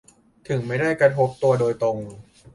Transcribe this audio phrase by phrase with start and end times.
[0.47, 1.97] ถึงไม่ได้กระทบตัวโดยตรง